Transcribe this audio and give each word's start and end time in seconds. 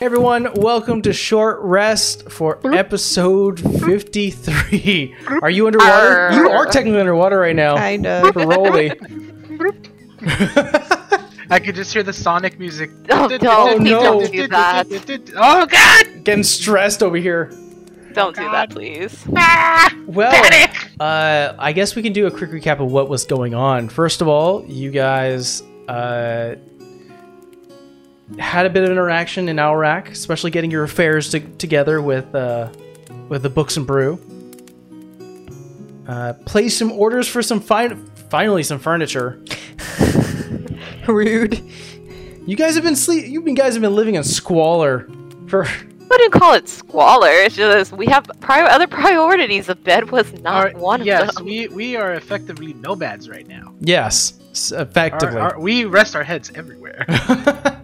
Hey 0.00 0.06
everyone, 0.06 0.48
welcome 0.54 1.02
to 1.02 1.12
Short 1.12 1.60
Rest 1.60 2.30
for 2.30 2.58
episode 2.74 3.60
53. 3.60 5.14
Are 5.42 5.50
you 5.50 5.66
underwater? 5.66 6.32
You 6.32 6.48
are 6.48 6.64
technically 6.64 7.00
underwater 7.00 7.38
right 7.38 7.54
now. 7.54 7.76
Kind 7.76 8.06
of. 8.06 8.34
Rolly. 8.34 8.92
I 11.50 11.60
could 11.62 11.74
just 11.74 11.92
hear 11.92 12.02
the 12.02 12.14
Sonic 12.14 12.58
music. 12.58 12.90
Oh, 13.10 13.28
don't, 13.28 13.82
no. 13.82 14.02
don't 14.02 14.32
do 14.32 14.48
that. 14.48 14.86
Oh 15.36 15.66
god! 15.66 16.24
Getting 16.24 16.44
stressed 16.44 17.02
over 17.02 17.18
here. 17.18 17.52
Don't 18.14 18.34
do 18.34 18.50
that, 18.52 18.70
please. 18.70 19.22
Ah! 19.36 19.94
Well, 20.06 20.32
Panic! 20.32 20.92
uh, 20.98 21.52
I 21.58 21.72
guess 21.72 21.94
we 21.94 22.00
can 22.00 22.14
do 22.14 22.26
a 22.26 22.30
quick 22.30 22.48
recap 22.48 22.80
of 22.80 22.90
what 22.90 23.10
was 23.10 23.26
going 23.26 23.52
on. 23.52 23.90
First 23.90 24.22
of 24.22 24.28
all, 24.28 24.64
you 24.64 24.92
guys 24.92 25.62
uh, 25.88 26.54
had 28.38 28.66
a 28.66 28.70
bit 28.70 28.84
of 28.84 28.90
interaction 28.90 29.48
in 29.48 29.56
Alrac, 29.56 30.08
especially 30.10 30.50
getting 30.50 30.70
your 30.70 30.84
affairs 30.84 31.30
to- 31.30 31.40
together 31.40 32.00
with 32.00 32.32
uh, 32.34 32.68
with 33.28 33.42
the 33.42 33.50
books 33.50 33.76
and 33.76 33.86
brew. 33.86 34.18
Uh, 36.08 36.32
placed 36.44 36.78
some 36.78 36.90
orders 36.92 37.28
for 37.28 37.42
some 37.42 37.60
fi- 37.60 37.94
finally 38.30 38.62
some 38.62 38.78
furniture. 38.78 39.40
Rude. 41.06 41.62
You 42.46 42.56
guys 42.56 42.74
have 42.74 42.82
been 42.84 42.96
sleep. 42.96 43.26
You 43.26 43.42
guys 43.54 43.74
have 43.74 43.82
been 43.82 43.94
living 43.94 44.14
in 44.16 44.24
squalor 44.24 45.08
for. 45.46 45.64
I 45.66 45.72
wouldn't 46.10 46.32
call 46.32 46.54
it 46.54 46.68
squalor. 46.68 47.28
It's 47.30 47.54
just 47.54 47.92
we 47.92 48.06
have 48.06 48.24
pri- 48.40 48.62
other 48.64 48.86
priorities. 48.88 49.66
The 49.66 49.76
bed 49.76 50.10
was 50.10 50.32
not 50.40 50.74
Our- 50.74 50.80
one 50.80 51.04
yes, 51.04 51.28
of 51.30 51.34
them. 51.36 51.48
Yes, 51.48 51.70
we 51.70 51.74
we 51.76 51.96
are 51.96 52.14
effectively 52.14 52.72
nomads 52.74 53.28
right 53.28 53.46
now. 53.46 53.72
Yes, 53.80 54.34
s- 54.50 54.72
Our- 54.72 54.82
effectively. 54.82 55.38
our- 55.40 55.60
we 55.60 55.84
rest 55.84 56.16
our 56.16 56.24
heads 56.24 56.50
everywhere. 56.54 57.06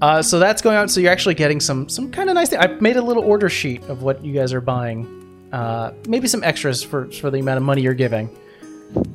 uh, 0.00 0.22
so 0.22 0.38
that's 0.38 0.62
going 0.62 0.76
on. 0.76 0.88
So 0.88 1.00
you're 1.00 1.12
actually 1.12 1.34
getting 1.34 1.60
some 1.60 1.88
some 1.88 2.10
kind 2.10 2.28
of 2.28 2.34
nice 2.34 2.48
thing. 2.48 2.58
I 2.58 2.66
made 2.66 2.96
a 2.96 3.02
little 3.02 3.24
order 3.24 3.48
sheet 3.48 3.82
of 3.84 4.02
what 4.02 4.24
you 4.24 4.32
guys 4.32 4.52
are 4.52 4.60
buying. 4.60 5.18
Uh, 5.52 5.92
maybe 6.08 6.28
some 6.28 6.42
extras 6.42 6.82
for 6.82 7.10
for 7.12 7.30
the 7.30 7.38
amount 7.38 7.58
of 7.58 7.62
money 7.62 7.82
you're 7.82 7.94
giving. 7.94 8.36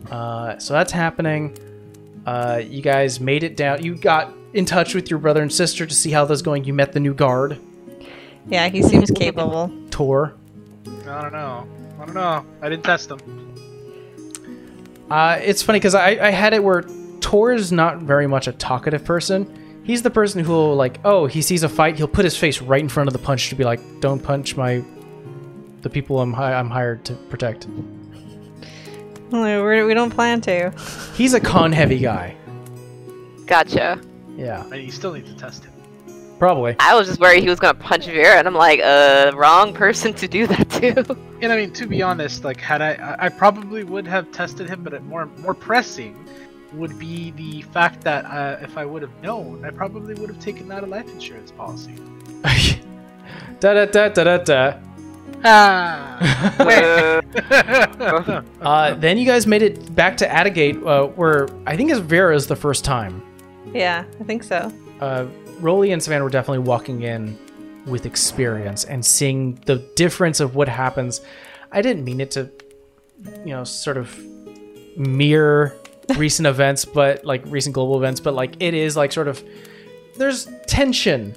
Uh, 0.10 0.58
so 0.58 0.74
that's 0.74 0.92
happening. 0.92 1.58
Uh, 2.26 2.62
you 2.64 2.82
guys 2.82 3.20
made 3.20 3.44
it 3.44 3.56
down. 3.56 3.84
You 3.84 3.96
got 3.96 4.34
in 4.54 4.66
touch 4.66 4.94
with 4.94 5.10
your 5.10 5.20
brother 5.20 5.42
and 5.42 5.52
sister 5.52 5.86
to 5.86 5.94
see 5.94 6.12
how 6.12 6.26
that's 6.26 6.42
going. 6.42 6.66
You 6.66 6.74
met 6.74 6.92
the 6.94 7.00
new 7.00 7.14
guard, 7.14 7.60
Yeah, 8.48 8.68
he 8.70 8.82
seems 8.82 9.12
capable. 9.12 9.72
Tor. 9.92 10.34
I 11.08 11.22
don't 11.22 11.32
know. 11.32 11.68
I 12.00 12.06
don't 12.06 12.16
know. 12.16 12.46
I 12.62 12.70
didn't 12.70 12.84
test 12.84 13.12
him. 13.12 13.20
Uh, 15.10 15.40
it's 15.42 15.62
funny 15.62 15.80
because 15.80 15.96
I, 15.96 16.10
I 16.28 16.32
had 16.32 16.54
it 16.54 16.64
where 16.64 16.84
Tor 17.22 17.54
is 17.54 17.72
not 17.72 18.00
very 18.00 18.28
much 18.28 18.48
a 18.48 18.52
talkative 18.52 19.06
person. 19.06 19.67
He's 19.88 20.02
the 20.04 20.12
person 20.12 20.44
who 20.44 20.52
will 20.52 20.76
like, 20.76 21.00
oh, 21.06 21.26
he 21.26 21.42
sees 21.42 21.64
a 21.64 21.70
fight, 21.70 21.96
he'll 21.98 22.08
put 22.10 22.26
his 22.26 22.36
face 22.38 22.62
right 22.62 22.82
in 22.82 22.90
front 22.90 23.08
of 23.08 23.14
the 23.14 23.20
punch 23.20 23.50
to 23.50 23.56
be 23.56 23.64
like, 23.64 23.80
don't 24.02 24.22
punch 24.22 24.56
my, 24.58 24.84
the 25.82 25.90
people 25.90 26.20
I'm 26.20 26.34
hi- 26.34 26.54
I'm 26.54 26.70
hired 26.70 27.06
to 27.06 27.14
protect. 27.14 27.68
No, 29.32 29.64
we're, 29.64 29.86
we 29.86 29.94
don't 29.94 30.10
plan 30.12 30.42
to. 30.42 30.72
He's 31.16 31.34
a 31.34 31.40
con 31.40 31.72
heavy 31.72 32.00
guy. 32.00 32.36
Gotcha. 33.46 34.02
Yeah, 34.36 34.64
And 34.72 34.84
you 34.84 34.92
still 34.92 35.14
need 35.14 35.26
to 35.26 35.36
test 35.36 35.66
him. 35.66 35.74
probably. 36.38 36.76
I 36.80 36.94
was 36.96 37.08
just 37.08 37.20
worried 37.20 37.42
he 37.44 37.50
was 37.50 37.60
gonna 37.60 37.74
punch 37.74 38.06
Vera, 38.06 38.36
and 38.38 38.48
I'm 38.48 38.54
like, 38.54 38.80
uh, 38.82 39.32
wrong 39.36 39.74
person 39.74 40.14
to 40.16 40.28
do 40.28 40.48
that 40.48 40.70
to. 40.72 41.18
And 41.42 41.52
I 41.52 41.56
mean, 41.56 41.72
to 41.74 41.88
be 41.88 42.02
honest, 42.02 42.44
like 42.44 42.60
had 42.60 42.82
I, 42.82 42.94
I- 42.96 43.26
I 43.26 43.30
probably 43.30 43.84
would 43.84 44.06
have 44.08 44.32
tested 44.32 44.70
him, 44.70 44.84
but 44.84 44.94
it 44.94 45.04
more 45.04 45.26
more 45.38 45.54
pressing 45.54 46.16
would 46.74 46.98
be 47.00 47.32
the 47.32 47.62
fact 47.64 48.02
that 48.02 48.26
uh, 48.26 48.58
if 48.62 48.78
I 48.78 48.86
would 48.86 49.02
have 49.02 49.22
known, 49.22 49.64
I 49.66 49.70
probably 49.72 50.14
would 50.16 50.30
have 50.30 50.40
taken 50.40 50.72
out 50.72 50.84
a 50.84 50.88
life 50.88 51.08
insurance 51.10 51.52
policy. 51.52 51.96
da 53.60 53.74
da 53.74 53.86
da 53.86 54.10
da 54.10 54.24
da 54.24 54.38
da. 54.38 54.74
Ah. 55.44 57.22
Uh, 58.62 58.94
then 58.96 59.18
you 59.18 59.26
guys 59.26 59.48
made 59.48 59.62
it 59.62 59.96
back 59.96 60.18
to 60.18 60.28
Attagate, 60.28 60.86
uh, 60.86 61.08
where 61.08 61.48
I 61.66 61.78
think 61.78 61.90
it's 61.92 62.00
Vera's 62.00 62.48
the 62.48 62.56
first 62.56 62.84
time. 62.84 63.22
Yeah, 63.74 64.04
I 64.20 64.24
think 64.24 64.44
so. 64.44 64.72
uh, 65.00 65.26
Rolly 65.60 65.92
and 65.92 66.02
Savannah 66.04 66.24
were 66.24 66.30
definitely 66.30 66.60
walking 66.68 67.02
in 67.04 67.38
with 67.86 68.06
experience 68.06 68.84
and 68.84 69.06
seeing 69.06 69.56
the 69.66 69.78
difference 69.96 70.40
of 70.40 70.56
what 70.56 70.68
happens. 70.68 71.22
I 71.72 71.82
didn't 71.82 72.04
mean 72.04 72.20
it 72.22 72.32
to, 72.32 72.50
you 73.46 73.54
know, 73.54 73.64
sort 73.64 73.98
of 73.98 74.18
mirror 74.98 75.76
recent 76.16 76.48
events, 76.48 76.86
but 76.86 77.26
like 77.26 77.44
recent 77.48 77.74
global 77.74 77.98
events, 77.98 78.20
but 78.20 78.34
like 78.34 78.56
it 78.62 78.74
is 78.74 78.96
like 78.96 79.12
sort 79.12 79.28
of 79.28 79.44
there's 80.16 80.48
tension, 80.66 81.36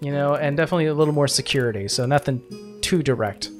you 0.00 0.12
know, 0.12 0.34
and 0.34 0.56
definitely 0.56 0.86
a 0.86 0.94
little 0.94 1.14
more 1.14 1.28
security. 1.28 1.88
So 1.88 2.06
nothing 2.06 2.78
too 2.80 3.02
direct. 3.02 3.50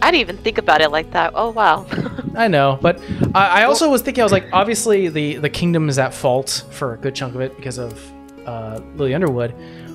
I 0.00 0.10
didn't 0.10 0.20
even 0.20 0.36
think 0.38 0.58
about 0.58 0.80
it 0.80 0.90
like 0.90 1.10
that. 1.12 1.32
Oh 1.34 1.50
wow. 1.50 1.86
I 2.36 2.48
know, 2.48 2.78
but 2.80 3.00
I, 3.34 3.62
I 3.62 3.64
also 3.64 3.90
was 3.90 4.02
thinking 4.02 4.22
I 4.22 4.24
was 4.24 4.32
like, 4.32 4.46
obviously 4.52 5.08
the 5.08 5.36
the 5.36 5.50
kingdom 5.50 5.88
is 5.88 5.98
at 5.98 6.14
fault 6.14 6.64
for 6.70 6.94
a 6.94 6.96
good 6.96 7.14
chunk 7.14 7.34
of 7.34 7.40
it 7.40 7.56
because 7.56 7.78
of 7.78 8.12
uh, 8.46 8.80
Lily 8.96 9.14
Underwood. 9.14 9.54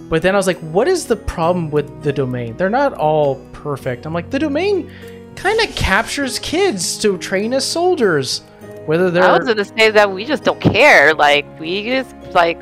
But 0.10 0.22
then 0.22 0.36
I 0.36 0.38
was 0.38 0.46
like, 0.46 0.60
what 0.60 0.88
is 0.88 1.08
the 1.08 1.16
problem 1.16 1.72
with 1.72 2.04
the 2.04 2.14
domain? 2.14 2.56
They're 2.58 2.70
not 2.70 2.94
all 2.94 3.36
perfect. 3.54 4.06
I'm 4.06 4.14
like, 4.14 4.30
the 4.30 4.38
domain 4.40 4.92
kind 5.36 5.60
of 5.60 5.76
captures 5.76 6.40
kids 6.40 6.98
to 7.00 7.18
train 7.18 7.54
as 7.54 7.66
soldiers, 7.66 8.40
whether 8.86 9.12
they're 9.12 9.24
I 9.24 9.38
was 9.38 9.48
gonna 9.48 9.66
say 9.66 9.92
that 9.92 10.12
we 10.12 10.26
just 10.26 10.44
don't 10.44 10.60
care. 10.60 11.14
Like 11.14 11.46
we 11.60 11.86
just 11.86 12.16
like 12.34 12.62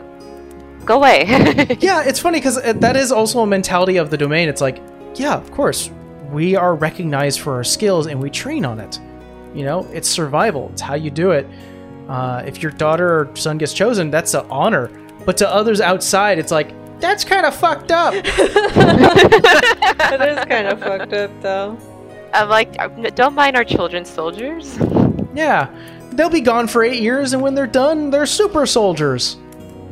go 0.85 0.97
away. 0.97 1.25
yeah, 1.79 2.03
it's 2.03 2.19
funny 2.19 2.39
because 2.39 2.61
that 2.61 2.95
is 2.95 3.11
also 3.11 3.41
a 3.41 3.47
mentality 3.47 3.97
of 3.97 4.09
the 4.09 4.17
domain. 4.17 4.49
It's 4.49 4.61
like, 4.61 4.81
yeah, 5.15 5.35
of 5.35 5.51
course, 5.51 5.89
we 6.31 6.55
are 6.55 6.75
recognized 6.75 7.39
for 7.41 7.55
our 7.55 7.63
skills 7.63 8.07
and 8.07 8.21
we 8.21 8.29
train 8.29 8.65
on 8.65 8.79
it. 8.79 8.99
You 9.53 9.65
know, 9.65 9.85
it's 9.91 10.07
survival. 10.07 10.69
It's 10.73 10.81
how 10.81 10.95
you 10.95 11.11
do 11.11 11.31
it. 11.31 11.45
Uh, 12.07 12.43
if 12.45 12.63
your 12.63 12.71
daughter 12.71 13.21
or 13.21 13.35
son 13.35 13.57
gets 13.57 13.73
chosen, 13.73 14.09
that's 14.11 14.33
an 14.33 14.45
honor. 14.49 14.89
But 15.25 15.37
to 15.37 15.49
others 15.49 15.81
outside, 15.81 16.39
it's 16.39 16.51
like 16.51 16.73
that's 16.99 17.23
kind 17.23 17.45
of 17.45 17.55
fucked 17.55 17.91
up. 17.91 18.13
It 20.13 20.21
is 20.21 20.45
kind 20.45 20.67
of 20.67 20.79
fucked 20.79 21.13
up, 21.13 21.31
though. 21.41 21.77
I'm 22.33 22.49
like, 22.49 22.75
uh, 22.79 22.87
don't 23.11 23.33
mind 23.35 23.55
our 23.55 23.63
children 23.63 24.05
soldiers. 24.05 24.77
yeah, 25.35 25.69
they'll 26.11 26.29
be 26.29 26.41
gone 26.41 26.67
for 26.67 26.83
eight 26.83 27.01
years, 27.01 27.33
and 27.33 27.41
when 27.41 27.53
they're 27.55 27.67
done, 27.67 28.09
they're 28.09 28.25
super 28.25 28.65
soldiers. 28.65 29.37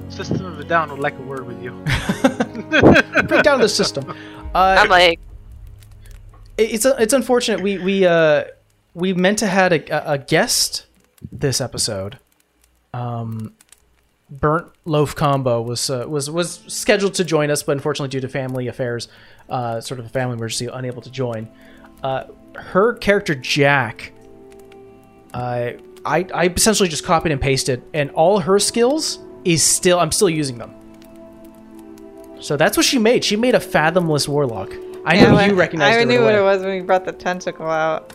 System 0.10 0.46
of 0.46 0.60
a 0.60 0.64
Down 0.64 0.90
would 0.92 1.00
like 1.00 1.18
a 1.20 1.22
word 1.22 1.46
with 1.46 1.62
you. 1.62 1.72
Break 3.28 3.44
down 3.44 3.60
the 3.62 3.70
system. 3.70 4.16
Uh, 4.56 4.78
I'm 4.80 4.90
like, 4.90 5.20
It- 6.58 6.74
it's 6.74 6.84
it's 6.86 7.14
unfortunate. 7.14 7.62
We 7.62 7.78
we 7.78 8.04
uh 8.08 8.46
we 8.96 9.14
meant 9.14 9.38
to 9.40 9.48
had 9.48 9.72
a, 9.74 10.12
a 10.14 10.18
guest 10.18 10.88
this 11.32 11.62
episode. 11.62 12.18
Um, 12.96 13.54
burnt 14.28 14.72
loaf 14.86 15.16
combo 15.16 15.62
was 15.62 15.88
uh, 15.92 16.06
was 16.08 16.32
was 16.32 16.62
scheduled 16.66 17.14
to 17.14 17.24
join 17.24 17.52
us, 17.52 17.62
but 17.62 17.74
unfortunately 17.74 18.10
due 18.10 18.22
to 18.22 18.28
family 18.28 18.68
affairs, 18.68 19.08
uh, 19.50 19.82
sort 19.82 20.00
of 20.00 20.08
a 20.08 20.10
family 20.10 20.34
emergency, 20.36 20.66
unable 20.66 21.04
to 21.04 21.12
join. 21.12 21.48
Uh, 22.04 22.26
her 22.56 22.94
character 22.96 23.36
Jack. 23.36 24.12
Uh, 25.34 25.72
I 26.06 26.26
I 26.34 26.46
essentially 26.56 26.90
just 26.90 27.04
copied 27.04 27.32
and 27.32 27.42
pasted, 27.42 27.84
and 27.94 28.10
all 28.12 28.40
her 28.40 28.58
skills 28.60 29.20
is 29.46 29.62
still 29.64 30.00
I'm 30.00 30.12
still 30.12 30.30
using 30.30 30.58
them. 30.58 30.74
So 32.40 32.56
that's 32.58 32.78
what 32.78 32.86
she 32.86 32.98
made. 33.00 33.24
She 33.24 33.36
made 33.36 33.54
a 33.56 33.60
fathomless 33.60 34.28
warlock. 34.28 34.74
I 35.06 35.16
Yeah, 35.16 35.32
know 35.32 35.40
you 35.44 35.54
recognized 35.56 36.00
I 36.00 36.04
knew 36.06 36.18
right 36.20 36.24
what 36.24 36.36
away. 36.36 36.40
it 36.42 36.44
was 36.56 36.64
when 36.64 36.76
you 36.78 36.84
brought 36.84 37.06
the 37.06 37.12
tentacle 37.12 37.68
out. 37.68 38.14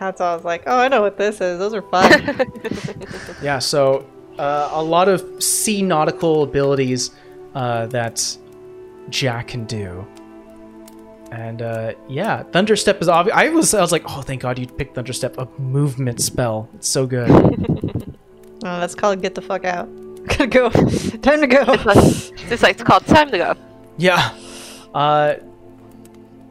That's 0.00 0.20
all 0.20 0.32
I 0.32 0.34
was 0.34 0.44
like, 0.44 0.64
oh, 0.66 0.76
I 0.76 0.88
know 0.88 1.00
what 1.00 1.16
this 1.16 1.40
is. 1.40 1.58
Those 1.60 1.74
are 1.74 1.82
fun. 1.82 2.10
Yeah, 3.42 3.58
so 3.60 4.04
uh, 4.38 4.70
a 4.72 4.82
lot 4.82 5.08
of 5.08 5.42
sea 5.42 5.82
nautical 5.82 6.42
abilities 6.42 7.10
uh, 7.54 7.86
that 7.86 8.36
Jack 9.08 9.48
can 9.48 9.64
do. 9.64 10.04
And 11.32 11.62
uh, 11.62 11.94
yeah, 12.10 12.42
Thunderstep 12.42 13.00
is 13.00 13.08
obvious. 13.08 13.34
I 13.34 13.48
was 13.48 13.72
I 13.72 13.80
was 13.80 13.90
like, 13.90 14.02
oh, 14.06 14.20
thank 14.20 14.42
God 14.42 14.58
you 14.58 14.66
picked 14.66 14.96
Thunderstep, 14.96 15.38
a 15.38 15.48
movement 15.58 16.20
spell. 16.20 16.68
It's 16.74 16.88
so 16.88 17.06
good. 17.06 17.30
oh, 17.30 18.10
that's 18.60 18.94
called 18.94 19.22
get 19.22 19.34
the 19.34 19.40
fuck 19.40 19.64
out. 19.64 19.88
Gotta 20.26 20.46
go. 20.46 20.68
Time 21.22 21.40
to 21.40 21.46
go. 21.46 21.64
it's 21.66 22.62
like 22.62 22.74
it's 22.74 22.82
called 22.82 23.06
time 23.06 23.30
to 23.30 23.38
go. 23.38 23.54
yeah. 23.96 24.36
Uh, 24.94 25.36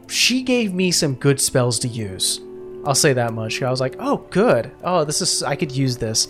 she 0.08 0.42
gave 0.42 0.74
me 0.74 0.90
some 0.90 1.14
good 1.14 1.40
spells 1.40 1.78
to 1.78 1.88
use. 1.88 2.40
I'll 2.84 2.96
say 2.96 3.12
that 3.12 3.32
much. 3.32 3.62
I 3.62 3.70
was 3.70 3.80
like, 3.80 3.94
oh, 4.00 4.26
good. 4.30 4.72
Oh, 4.82 5.04
this 5.04 5.22
is 5.22 5.44
I 5.44 5.54
could 5.54 5.70
use 5.70 5.96
this. 5.96 6.26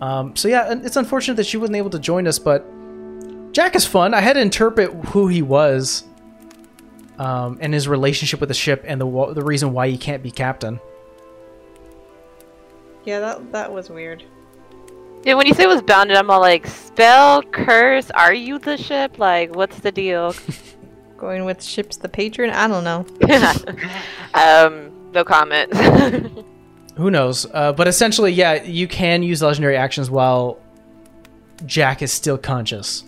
Um, 0.00 0.34
so 0.34 0.48
yeah, 0.48 0.74
it's 0.82 0.96
unfortunate 0.96 1.36
that 1.36 1.46
she 1.46 1.58
wasn't 1.58 1.76
able 1.76 1.90
to 1.90 1.98
join 1.98 2.26
us, 2.26 2.38
but 2.38 2.66
Jack 3.52 3.76
is 3.76 3.84
fun. 3.86 4.14
I 4.14 4.20
had 4.22 4.32
to 4.32 4.40
interpret 4.40 4.90
who 5.08 5.28
he 5.28 5.42
was, 5.42 6.04
um, 7.18 7.58
and 7.60 7.74
his 7.74 7.88
relationship 7.88 8.40
with 8.40 8.48
the 8.48 8.54
ship, 8.54 8.84
and 8.86 9.00
the 9.00 9.32
the 9.34 9.42
reason 9.42 9.72
why 9.72 9.88
he 9.88 9.98
can't 9.98 10.22
be 10.22 10.30
captain. 10.30 10.80
Yeah, 13.04 13.20
that 13.20 13.52
that 13.52 13.72
was 13.72 13.90
weird. 13.90 14.24
Yeah, 15.24 15.34
when 15.34 15.46
you 15.46 15.54
say 15.54 15.64
it 15.64 15.68
was 15.68 15.82
bounded, 15.82 16.16
I'm 16.16 16.30
all 16.30 16.40
like, 16.40 16.66
spell, 16.66 17.42
curse, 17.42 18.10
are 18.10 18.34
you 18.34 18.58
the 18.58 18.76
ship? 18.76 19.20
Like, 19.20 19.54
what's 19.54 19.78
the 19.78 19.92
deal? 19.92 20.34
Going 21.16 21.44
with 21.44 21.62
ships 21.62 21.96
the 21.96 22.08
patron? 22.08 22.50
I 22.50 22.66
don't 22.66 22.82
know. 22.82 23.06
um, 24.34 25.12
no 25.12 25.24
comment. 25.24 25.72
Who 26.96 27.10
knows? 27.10 27.46
Uh, 27.52 27.72
but 27.72 27.86
essentially, 27.86 28.32
yeah, 28.32 28.62
you 28.64 28.88
can 28.88 29.22
use 29.22 29.42
legendary 29.42 29.76
actions 29.76 30.10
while 30.10 30.58
Jack 31.66 32.02
is 32.02 32.12
still 32.12 32.36
conscious. 32.36 33.04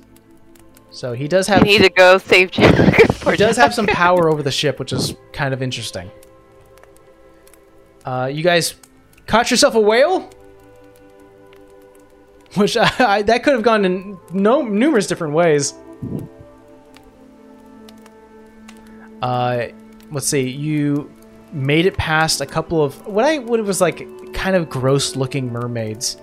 So 0.95 1.13
he 1.13 1.27
does 1.27 1.49
have 1.49 1.63
I 1.63 1.65
need 1.65 1.83
to 1.83 1.91
go 1.91 2.19
save 2.19 2.53
Jack. 2.53 3.11
he 3.25 3.37
does 3.37 3.57
have 3.57 3.75
some 3.75 3.87
power 3.87 4.31
over 4.31 4.45
the 4.45 4.53
ship, 4.53 4.79
which 4.79 4.93
is 4.93 5.17
kind 5.33 5.53
of 5.53 5.61
interesting. 5.61 6.09
Uh, 8.05 8.31
you 8.33 8.45
guys 8.45 8.77
caught 9.27 9.51
yourself 9.51 9.75
a 9.75 9.81
whale, 9.81 10.31
which 12.55 12.77
I, 12.77 12.93
I, 13.01 13.23
that 13.23 13.43
could 13.43 13.55
have 13.55 13.65
gone 13.65 13.85
in 13.85 14.17
no 14.33 14.63
numerous 14.63 15.09
different 15.09 15.35
ways. 15.35 15.75
Uh, 19.21 19.67
let's 20.13 20.29
see. 20.29 20.49
You 20.49 21.13
made 21.53 21.87
it 21.87 21.97
past 21.97 22.41
a 22.41 22.47
couple 22.47 22.85
of 22.85 23.05
what 23.05 23.25
I 23.25 23.39
what 23.39 23.59
it 23.59 23.65
was 23.65 23.81
like 23.81 24.07
kind 24.33 24.55
of 24.55 24.71
gross 24.71 25.17
looking 25.17 25.53
mermaids. 25.53 26.19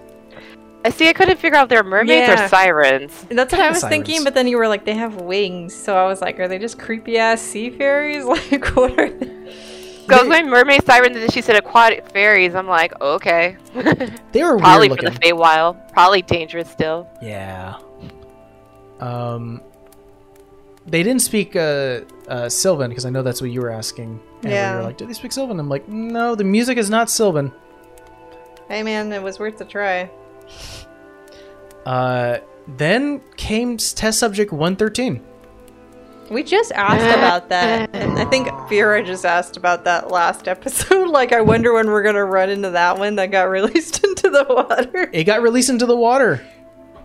I 0.84 0.90
see. 0.90 1.08
I 1.10 1.14
couldn't 1.14 1.38
figure 1.40 1.58
out 1.58 1.64
if 1.64 1.70
they're 1.70 1.84
mermaids 1.84 2.28
Yeah. 2.28 2.46
or 2.46 2.48
sirens. 2.48 3.26
That's 3.30 3.52
what 3.52 3.60
I 3.62 3.66
Kinda 3.66 3.70
was 3.74 3.84
thinking, 3.84 4.24
but 4.24 4.34
then 4.34 4.48
you 4.48 4.58
were 4.58 4.68
like, 4.68 4.84
they 4.86 4.96
have 4.96 5.16
wings. 5.22 5.76
So 5.76 5.96
I 5.96 6.06
was 6.08 6.22
like, 6.22 6.40
are 6.40 6.48
they 6.48 6.58
just 6.58 6.80
creepy 6.80 7.18
ass 7.18 7.42
sea 7.42 7.70
fairies? 7.70 8.26
Like, 8.52 8.66
what 8.76 9.00
are 9.00 9.10
they? 9.10 9.28
So 10.08 10.18
I 10.18 10.20
was 10.24 10.28
going 10.28 10.50
mermaid, 10.50 10.84
sirens, 10.86 11.16
and 11.16 11.24
then 11.24 11.30
she 11.30 11.42
said 11.42 11.56
aquatic 11.56 12.10
fairies. 12.10 12.56
I'm 12.56 12.68
like, 12.68 13.00
okay. 13.00 13.56
They 14.32 14.44
were 14.44 14.58
Probably 14.60 14.90
weird 14.90 15.00
for 15.00 15.06
the 15.06 15.12
looking. 15.12 15.38
Feywild. 15.38 15.94
Probably 15.94 16.22
dangerous 16.24 16.70
still. 16.70 17.08
Yeah. 17.22 17.78
Um, 19.00 19.62
they 20.86 21.04
didn't 21.04 21.22
speak 21.22 21.56
uh, 21.56 22.02
uh, 22.28 22.50
Sylvan 22.50 22.90
because 22.90 23.06
I 23.06 23.10
know 23.10 23.22
that's 23.24 23.42
what 23.42 23.52
you 23.52 23.62
were 23.62 23.70
asking. 23.70 24.20
And 24.44 24.52
Yeah. 24.52 24.72
You 24.74 24.78
were 24.80 24.84
like, 24.84 24.98
do 24.98 25.06
they 25.06 25.14
speak 25.14 25.32
Sylvan? 25.32 25.60
I'm 25.60 25.70
like, 25.70 25.88
no, 25.88 26.36
the 26.36 26.44
music 26.44 26.78
is 26.78 26.90
not 26.90 27.10
Sylvan. 27.10 27.52
Hey 28.68 28.84
man, 28.84 29.12
it 29.14 29.22
was 29.22 29.38
worth 29.40 29.60
a 29.62 29.66
try. 29.66 30.10
Uh, 31.86 32.38
then 32.78 33.22
came 33.38 33.78
test 33.78 34.20
subject 34.20 34.52
113. 34.52 35.22
We 36.30 36.44
just 36.44 36.72
asked 36.72 37.18
about 37.18 37.50
that, 37.50 37.90
and 37.94 38.18
I 38.18 38.26
think 38.26 38.48
Vera 38.70 39.04
just 39.04 39.26
asked 39.26 39.58
about 39.58 39.84
that 39.84 40.10
last 40.12 40.48
episode. 40.48 41.10
like, 41.10 41.34
I 41.34 41.42
wonder 41.42 41.74
when 41.74 41.88
we're 41.88 42.04
gonna 42.04 42.24
run 42.24 42.50
into 42.50 42.70
that 42.70 42.98
one 42.98 43.16
that 43.16 43.32
got 43.32 43.44
released 43.50 44.04
into 44.04 44.30
the 44.30 44.46
water. 44.48 45.10
It 45.12 45.26
got 45.26 45.42
released 45.42 45.70
into 45.70 45.86
the 45.86 45.96
water. 45.98 46.42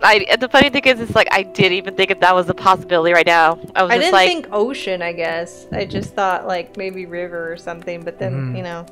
I, 0.01 0.27
and 0.29 0.39
the 0.39 0.47
funny 0.47 0.69
thing 0.69 0.83
is, 0.85 0.99
it's 1.01 1.15
like 1.15 1.27
I 1.31 1.41
didn't 1.41 1.73
even 1.73 1.95
think 1.95 2.11
if 2.11 2.19
that 2.19 2.35
was 2.35 2.47
a 2.49 2.53
possibility 2.53 3.13
right 3.13 3.25
now. 3.25 3.59
I 3.75 3.81
was 3.83 3.91
I 3.91 3.95
just 3.97 3.99
didn't 4.05 4.13
like, 4.13 4.27
think 4.29 4.47
ocean. 4.51 5.01
I 5.01 5.11
guess 5.11 5.65
I 5.71 5.85
just 5.85 6.13
thought 6.13 6.45
like 6.47 6.77
maybe 6.77 7.05
river 7.07 7.51
or 7.51 7.57
something, 7.57 8.03
but 8.03 8.19
then 8.19 8.53
Mhm. 8.53 8.57
you 8.57 8.63
know, 8.63 8.85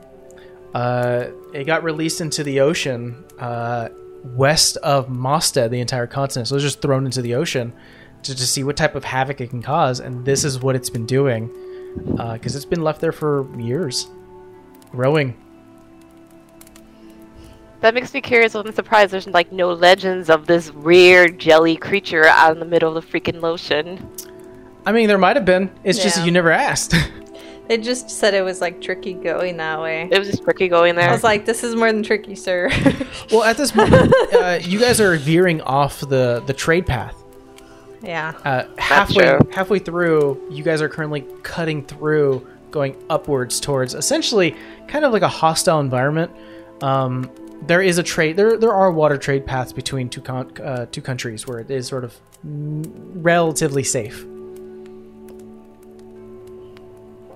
Uh, 0.73 1.27
it 1.53 1.65
got 1.65 1.83
released 1.83 2.19
into 2.21 2.43
the 2.43 2.59
ocean 2.59 3.23
uh, 3.39 3.87
west 4.33 4.77
of 4.77 5.07
Mostead, 5.07 5.69
the 5.69 5.79
entire 5.79 6.07
continent. 6.07 6.47
So 6.47 6.53
it 6.53 6.57
was 6.57 6.63
just 6.63 6.81
thrown 6.81 7.05
into 7.05 7.21
the 7.21 7.35
ocean 7.35 7.73
to, 8.23 8.35
to 8.35 8.47
see 8.47 8.63
what 8.63 8.75
type 8.75 8.95
of 8.95 9.03
havoc 9.03 9.39
it 9.41 9.49
can 9.49 9.61
cause. 9.61 9.99
And 9.99 10.25
this 10.25 10.43
is 10.43 10.59
what 10.59 10.75
it's 10.75 10.89
been 10.89 11.05
doing 11.05 11.51
uh, 12.17 12.33
because 12.33 12.55
it's 12.55 12.65
been 12.65 12.81
left 12.83 13.01
there 13.01 13.11
for 13.11 13.47
years, 13.59 14.07
growing. 14.91 15.37
that 17.81 17.93
makes 17.93 18.13
me 18.13 18.21
curious. 18.21 18.55
I'm 18.55 18.71
surprised 18.73 19.13
there's 19.13 19.27
like 19.27 19.51
no 19.51 19.71
legends 19.73 20.29
of 20.29 20.47
this 20.47 20.71
rare 20.71 21.27
jelly 21.27 21.75
creature 21.75 22.25
out 22.25 22.53
in 22.53 22.59
the 22.59 22.65
middle 22.65 22.97
of 22.97 23.03
the 23.03 23.19
freaking 23.19 23.43
ocean. 23.43 24.09
I 24.85 24.91
mean, 24.91 25.07
there 25.07 25.17
might 25.17 25.35
have 25.35 25.45
been. 25.45 25.71
It's 25.83 26.01
just 26.01 26.23
you 26.25 26.31
never 26.31 26.51
asked. 26.51 26.95
they 27.67 27.77
just 27.77 28.09
said 28.09 28.33
it 28.33 28.41
was 28.41 28.61
like 28.61 28.81
tricky 28.81 29.13
going 29.13 29.57
that 29.57 29.81
way. 29.81 30.07
It 30.11 30.19
was 30.19 30.29
just 30.29 30.43
tricky 30.43 30.67
going 30.67 30.95
there. 30.95 31.09
I 31.09 31.11
was 31.11 31.23
like, 31.23 31.45
this 31.45 31.63
is 31.63 31.75
more 31.75 31.91
than 31.91 32.03
tricky, 32.03 32.35
sir. 32.35 32.69
well, 33.31 33.43
at 33.43 33.57
this 33.57 33.73
moment, 33.75 34.13
uh, 34.33 34.59
you 34.61 34.79
guys 34.79 35.01
are 35.01 35.15
veering 35.17 35.61
off 35.61 35.99
the 36.01 36.43
the 36.45 36.53
trade 36.53 36.85
path. 36.85 37.15
yeah. 38.03 38.33
Uh, 38.43 38.65
halfway 38.77 39.25
true. 39.25 39.39
halfway 39.51 39.79
through, 39.79 40.41
you 40.51 40.63
guys 40.63 40.81
are 40.81 40.89
currently 40.89 41.25
cutting 41.43 41.83
through, 41.85 42.45
going 42.71 42.95
upwards 43.09 43.59
towards 43.59 43.93
essentially 43.93 44.55
kind 44.87 45.05
of 45.05 45.11
like 45.13 45.23
a 45.23 45.27
hostile 45.27 45.79
environment. 45.79 46.31
Um, 46.81 47.31
there 47.67 47.81
is 47.81 47.97
a 47.97 48.03
trade. 48.03 48.35
There 48.37 48.57
there 48.57 48.73
are 48.73 48.91
water 48.91 49.17
trade 49.17 49.45
paths 49.45 49.73
between 49.73 50.09
two 50.09 50.21
con- 50.21 50.51
uh, 50.61 50.85
two 50.91 51.01
countries 51.01 51.47
where 51.47 51.59
it 51.59 51.71
is 51.71 51.87
sort 51.87 52.03
of 52.03 52.15
relatively 52.43 53.83
safe. 53.83 54.25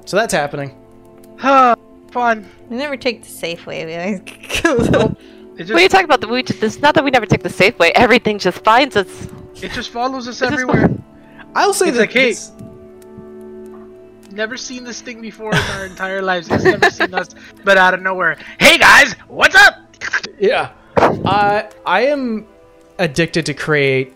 So 0.10 0.18
that's 0.18 0.34
happening. 0.34 0.76
Fun. 1.38 2.50
We 2.68 2.78
never 2.78 2.98
take 2.98 3.22
the 3.22 3.30
safe 3.30 3.68
way. 3.68 3.86
We 3.86 3.94
always 4.66 4.88
It 4.90 4.90
what 4.90 4.90
are 4.90 5.56
you 5.60 5.68
just 5.78 5.92
talking 5.92 6.06
about? 6.06 6.22
The 6.22 6.28
we 6.28 6.42
just, 6.42 6.64
it's 6.64 6.80
not 6.80 6.96
that 6.96 7.04
we 7.04 7.12
never 7.12 7.28
take 7.28 7.44
the 7.44 7.50
safe 7.52 7.78
way. 7.78 7.92
Everything 7.94 8.40
just 8.40 8.64
finds 8.64 8.96
us. 8.96 9.28
it 9.62 9.72
just 9.72 9.92
follows 9.92 10.28
us 10.28 10.40
just 10.40 10.52
everywhere. 10.52 10.90
I'll 11.54 11.76
say 11.76 11.90
It's 11.90 11.98
that 11.98 12.02
like, 12.02 12.12
hey, 12.12 12.30
this- 12.30 12.52
Never 14.32 14.58
seen 14.58 14.84
this 14.84 15.00
thing 15.00 15.22
before 15.22 15.52
in 15.54 15.62
our 15.76 15.86
entire 15.86 16.24
lives. 16.24 16.50
It's 16.50 16.64
never 16.64 16.90
seen 16.90 17.14
us, 17.14 17.30
but 17.64 17.78
out 17.78 17.94
of 17.94 18.02
nowhere. 18.02 18.40
Hey 18.60 18.80
guys, 18.80 19.14
what's 19.28 19.54
up? 19.54 19.96
Yeah. 20.40 20.72
Uh, 20.98 21.70
I 21.86 22.08
am 22.08 22.48
addicted 22.98 23.46
to 23.46 23.54
create 23.54 24.16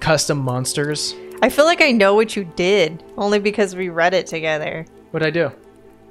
custom 0.00 0.38
monsters. 0.38 1.14
I 1.42 1.50
feel 1.50 1.66
like 1.66 1.82
I 1.82 1.92
know 1.92 2.14
what 2.14 2.36
you 2.36 2.44
did 2.56 3.04
only 3.18 3.38
because 3.38 3.76
we 3.76 3.90
read 3.90 4.14
it 4.14 4.26
together. 4.26 4.86
What'd 5.10 5.26
I 5.26 5.30
do? 5.30 5.50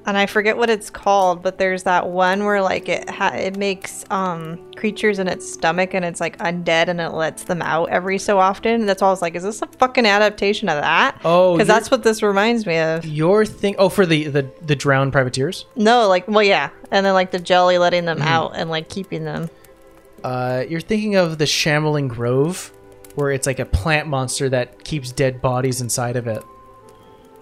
and 0.08 0.16
I 0.16 0.28
forget 0.28 0.56
what 0.56 0.70
it's 0.70 0.92
called, 0.92 1.42
but 1.42 1.58
there's 1.58 1.82
that 1.82 2.08
one 2.08 2.46
where 2.46 2.62
like 2.62 2.88
it 2.90 3.10
ha- 3.10 3.34
it 3.34 3.58
makes 3.58 4.06
um 4.12 4.60
creatures 4.76 5.18
in 5.18 5.28
its 5.28 5.52
stomach 5.52 5.96
and 5.96 6.06
it's 6.06 6.20
like 6.22 6.38
undead 6.38 6.90
and 6.90 7.02
it 7.02 7.10
lets 7.10 7.46
them 7.46 7.60
out 7.64 7.90
every 7.90 8.20
so 8.20 8.38
often. 8.38 8.86
That's 8.86 9.02
all 9.02 9.08
I 9.10 9.12
was 9.14 9.24
like, 9.24 9.34
is 9.34 9.42
this 9.42 9.64
a 9.64 9.66
fucking 9.66 10.06
adaptation 10.06 10.70
of 10.70 10.80
that? 10.80 11.20
Oh, 11.26 11.54
because 11.56 11.68
that's 11.68 11.90
what 11.90 12.04
this 12.04 12.22
reminds 12.22 12.68
me 12.68 12.78
of. 12.78 13.04
Your 13.04 13.48
thing. 13.48 13.76
Oh, 13.80 13.90
for 13.90 14.06
the 14.06 14.26
the 14.28 14.48
the 14.62 14.76
drowned 14.76 15.12
privateers. 15.12 15.66
No, 15.76 16.08
like 16.08 16.28
well, 16.28 16.44
yeah, 16.44 16.70
and 16.92 17.04
then 17.04 17.16
like 17.16 17.32
the 17.32 17.40
jelly 17.40 17.80
letting 17.80 18.06
them 18.06 18.20
Mm-hmm. 18.20 18.28
out 18.28 18.52
and 18.56 18.70
like 18.70 18.90
keeping 18.90 19.24
them. 19.26 19.50
Uh, 20.24 20.66
you're 20.70 20.82
thinking 20.82 21.16
of 21.16 21.40
the 21.40 21.48
Shambling 21.48 22.08
Grove, 22.10 22.72
where 23.16 23.32
it's 23.32 23.48
like 23.48 23.58
a 23.58 23.66
plant 23.66 24.08
monster 24.08 24.50
that 24.50 24.84
keeps 24.84 25.12
dead 25.12 25.42
bodies 25.42 25.82
inside 25.82 26.16
of 26.16 26.28
it. 26.28 26.44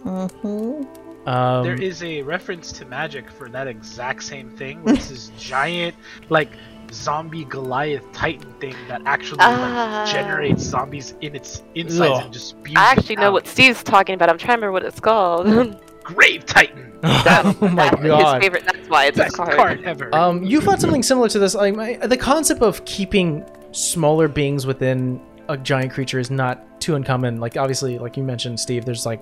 hmm 0.04 0.84
Um, 1.26 1.64
There 1.64 1.82
is 1.82 2.04
a 2.04 2.22
reference 2.24 2.72
to 2.74 2.86
magic 2.86 3.30
for 3.30 3.50
that 3.50 3.68
exact 3.68 4.24
same 4.24 4.50
thing. 4.52 4.84
Where 4.84 4.96
it's 4.96 5.10
this 5.10 5.30
giant, 5.40 5.96
like 6.30 6.50
zombie 6.92 7.46
Goliath 7.46 8.04
Titan 8.12 8.52
thing 8.60 8.76
that 8.88 9.02
actually 9.06 9.40
Ah. 9.42 10.04
like, 10.06 10.14
generates 10.14 10.62
zombies 10.64 11.16
in 11.22 11.36
its 11.36 11.64
insides 11.76 12.02
Ugh. 12.20 12.24
and 12.26 12.34
just 12.34 12.50
spews 12.50 12.76
I 12.78 12.90
them 12.94 13.00
actually 13.00 13.16
know 13.16 13.28
out. 13.28 13.34
what 13.34 13.48
Steve's 13.48 13.84
talking 13.84 14.16
about. 14.16 14.30
I'm 14.30 14.38
trying 14.38 14.58
to 14.60 14.66
remember 14.68 14.74
what 14.74 14.84
it's 14.84 15.00
called. 15.00 15.48
Grave 16.04 16.46
Titan. 16.46 16.92
oh 17.04 17.56
my 17.62 17.90
That's 17.90 18.02
god. 18.04 18.36
His 18.36 18.44
favorite. 18.44 18.66
That's 18.66 18.90
why 18.90 19.06
it's 19.06 19.18
Best 19.18 19.34
a 19.36 19.38
card. 19.38 19.56
card 19.56 19.84
ever. 19.86 20.14
Um, 20.14 20.44
you 20.44 20.60
found 20.62 20.82
something 20.82 21.02
similar 21.04 21.30
to 21.30 21.40
this. 21.40 21.56
Like 21.56 21.76
my, 21.76 21.96
the 21.96 22.18
concept 22.18 22.62
of 22.62 22.84
keeping 22.86 23.46
smaller 23.72 24.28
beings 24.28 24.66
within 24.68 25.22
a 25.50 25.58
giant 25.58 25.94
creature 25.94 26.20
is 26.20 26.30
not 26.30 26.80
too 26.82 26.96
uncommon. 26.96 27.40
Like 27.40 27.56
obviously, 27.58 27.98
like 27.98 28.18
you 28.18 28.24
mentioned, 28.24 28.60
Steve, 28.60 28.84
there's 28.86 29.06
like 29.06 29.22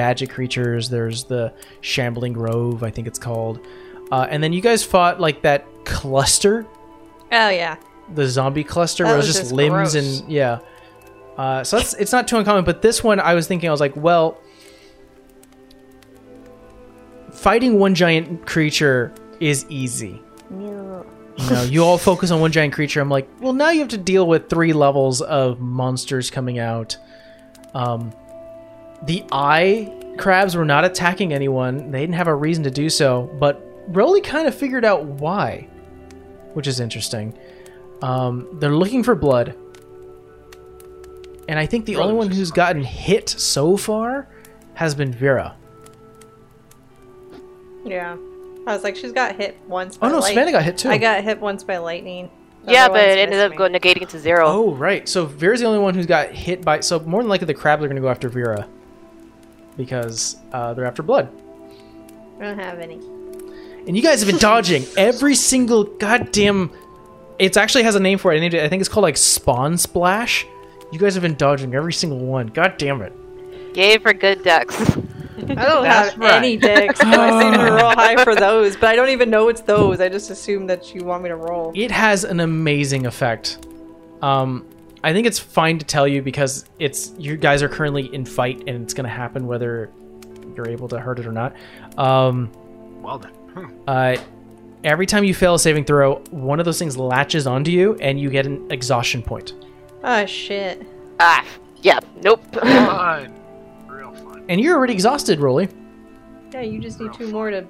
badget 0.00 0.30
creatures. 0.30 0.88
There's 0.88 1.24
the 1.24 1.52
Shambling 1.82 2.32
Grove, 2.32 2.82
I 2.82 2.90
think 2.90 3.06
it's 3.06 3.18
called. 3.18 3.60
Uh, 4.10 4.26
and 4.30 4.42
then 4.42 4.52
you 4.54 4.62
guys 4.62 4.82
fought 4.82 5.20
like 5.20 5.42
that 5.42 5.66
cluster, 5.84 6.66
Oh 7.30 7.48
yeah, 7.50 7.76
the 8.14 8.26
zombie 8.26 8.64
cluster, 8.64 9.04
That 9.04 9.10
where 9.10 9.14
it 9.16 9.18
was 9.18 9.26
was 9.26 9.36
just 9.36 9.40
just 9.50 9.52
limbs 9.52 9.92
gross. 9.92 10.20
and 10.22 10.32
yeah. 10.32 10.60
Uh, 11.36 11.62
so 11.64 11.76
that's 11.78 11.92
it's 11.94 12.12
not 12.12 12.26
too 12.26 12.38
uncommon. 12.38 12.64
But 12.64 12.80
this 12.82 13.04
one, 13.04 13.20
I 13.20 13.34
was 13.34 13.46
thinking, 13.46 13.68
I 13.68 13.72
was 13.72 13.80
like, 13.80 13.94
well, 13.94 14.40
fighting 17.32 17.78
one 17.78 17.94
giant 17.94 18.46
creature 18.46 19.12
is 19.38 19.64
easy. 19.68 20.20
You 20.50 21.04
know, 21.50 21.62
you 21.62 21.84
all 21.84 21.96
focus 21.98 22.30
on 22.30 22.40
one 22.40 22.52
giant 22.52 22.72
creature. 22.74 23.00
I'm 23.00 23.08
like, 23.08 23.28
well, 23.40 23.52
now 23.54 23.70
you 23.70 23.80
have 23.80 23.88
to 23.88 23.98
deal 23.98 24.26
with 24.26 24.50
three 24.50 24.72
levels 24.72 25.22
of 25.22 25.60
monsters 25.60 26.30
coming 26.30 26.58
out. 26.58 26.96
Um, 27.74 28.12
the 29.04 29.24
eye 29.32 29.92
crabs 30.18 30.54
were 30.56 30.64
not 30.64 30.84
attacking 30.84 31.32
anyone. 31.32 31.90
They 31.90 32.00
didn't 32.00 32.14
have 32.16 32.26
a 32.28 32.34
reason 32.34 32.64
to 32.64 32.70
do 32.70 32.90
so, 32.90 33.30
but 33.38 33.92
Broly 33.92 34.22
kind 34.22 34.46
of 34.46 34.54
figured 34.54 34.84
out 34.84 35.04
why, 35.04 35.68
which 36.54 36.66
is 36.66 36.80
interesting. 36.80 37.36
Um, 38.02 38.48
they're 38.60 38.74
looking 38.74 39.02
for 39.02 39.14
blood, 39.14 39.54
and 41.48 41.58
I 41.58 41.66
think 41.66 41.86
the 41.86 41.94
Broly 41.94 42.00
only 42.02 42.14
one 42.14 42.28
just 42.28 42.38
who's 42.38 42.50
gotten 42.50 42.82
hit 42.82 43.28
so 43.28 43.76
far 43.76 44.28
has 44.74 44.94
been 44.94 45.12
Vera. 45.12 45.56
yeah. 47.84 48.16
I 48.66 48.74
was 48.74 48.84
like, 48.84 48.94
she's 48.94 49.12
got 49.12 49.36
hit 49.36 49.58
once. 49.66 49.96
Oh 49.96 50.00
By 50.00 50.08
no, 50.10 50.18
light- 50.18 50.28
Savannah 50.28 50.52
got 50.52 50.62
hit 50.62 50.76
too. 50.78 50.90
I 50.90 50.98
got 50.98 51.24
hit 51.24 51.40
once 51.40 51.64
by 51.64 51.78
lightning. 51.78 52.30
The 52.64 52.72
Yeah, 52.72 52.88
but 52.88 53.00
it 53.02 53.18
ended 53.18 53.40
up 53.40 53.52
me. 53.52 53.56
going 53.56 53.72
negating 53.72 54.06
to 54.10 54.18
zero. 54.18 54.46
Oh, 54.46 54.74
right. 54.74 55.08
So 55.08 55.24
Vera's 55.24 55.60
the 55.60 55.66
only 55.66 55.78
one 55.78 55.94
who's 55.94 56.04
got 56.06 56.28
hit 56.28 56.62
by. 56.62 56.80
So 56.80 57.00
more 57.00 57.22
than 57.22 57.30
likely, 57.30 57.46
the 57.46 57.54
crabs 57.54 57.82
are 57.82 57.86
going 57.86 57.96
to 57.96 58.02
go 58.02 58.10
after 58.10 58.28
Vera 58.28 58.68
because 59.76 60.36
uh, 60.52 60.74
they're 60.74 60.84
after 60.86 61.02
blood. 61.02 61.28
I 62.38 62.44
don't 62.44 62.58
have 62.58 62.78
any. 62.78 62.94
And 63.86 63.96
you 63.96 64.02
guys 64.02 64.20
have 64.20 64.28
been 64.28 64.38
dodging 64.40 64.84
every 64.96 65.34
single 65.34 65.84
goddamn. 65.84 66.70
It 67.38 67.56
actually 67.56 67.84
has 67.84 67.94
a 67.94 68.00
name 68.00 68.18
for 68.18 68.32
it. 68.32 68.36
I 68.36 68.40
named 68.40 68.54
it. 68.54 68.62
I 68.62 68.68
think 68.68 68.80
it's 68.80 68.88
called 68.88 69.02
like 69.02 69.16
Spawn 69.16 69.78
Splash. 69.78 70.46
You 70.92 70.98
guys 70.98 71.14
have 71.14 71.22
been 71.22 71.36
dodging 71.36 71.74
every 71.74 71.92
single 71.92 72.18
one. 72.18 72.48
God 72.48 72.76
damn 72.76 73.00
it. 73.02 73.12
Yay 73.74 73.98
for 73.98 74.12
good 74.12 74.42
decks. 74.42 74.78
I 74.80 74.94
don't 74.94 75.54
That's 75.54 76.10
have 76.12 76.18
right. 76.18 76.34
any 76.34 76.56
dicks. 76.56 77.00
I 77.00 77.42
seem 77.42 77.52
to 77.54 77.72
roll 77.72 77.90
high 77.92 78.22
for 78.24 78.34
those, 78.34 78.76
but 78.76 78.88
I 78.90 78.96
don't 78.96 79.10
even 79.10 79.30
know 79.30 79.48
it's 79.48 79.60
those. 79.60 80.00
I 80.00 80.08
just 80.08 80.30
assume 80.30 80.66
that 80.66 80.94
you 80.94 81.04
want 81.04 81.22
me 81.22 81.28
to 81.28 81.36
roll. 81.36 81.72
It 81.74 81.90
has 81.90 82.24
an 82.24 82.40
amazing 82.40 83.06
effect. 83.06 83.64
Um, 84.22 84.66
I 85.02 85.12
think 85.12 85.26
it's 85.26 85.38
fine 85.38 85.78
to 85.78 85.84
tell 85.86 86.06
you 86.06 86.20
because 86.22 86.64
it's 86.78 87.12
you 87.18 87.36
guys 87.36 87.62
are 87.62 87.68
currently 87.68 88.12
in 88.14 88.24
fight 88.24 88.64
and 88.66 88.82
it's 88.82 88.92
going 88.94 89.04
to 89.04 89.10
happen 89.10 89.46
whether 89.46 89.90
you're 90.54 90.68
able 90.68 90.88
to 90.88 90.98
hurt 90.98 91.18
it 91.18 91.26
or 91.26 91.32
not. 91.32 91.54
Um, 91.96 92.50
Well 93.02 93.18
then. 93.18 93.30
Hmm. 93.32 93.66
uh, 93.88 94.16
every 94.84 95.06
time 95.06 95.24
you 95.24 95.34
fail 95.34 95.54
a 95.54 95.58
saving 95.58 95.84
throw, 95.84 96.16
one 96.30 96.58
of 96.60 96.64
those 96.66 96.78
things 96.78 96.96
latches 96.96 97.46
onto 97.46 97.70
you 97.70 97.94
and 97.96 98.20
you 98.20 98.30
get 98.30 98.46
an 98.46 98.70
exhaustion 98.70 99.22
point. 99.22 99.54
Oh 100.04 100.26
shit. 100.26 100.86
ah, 101.18 101.44
yeah, 101.82 101.98
nope. 102.22 102.44
Fun. 102.54 103.32
Real 103.86 104.12
fun. 104.14 104.44
And 104.48 104.60
you're 104.60 104.76
already 104.76 104.92
exhausted, 104.92 105.40
Rolly. 105.40 105.68
Yeah, 106.52 106.60
you 106.62 106.78
just 106.80 107.00
need 107.00 107.12
two 107.14 107.30
more 107.30 107.50
to. 107.50 107.66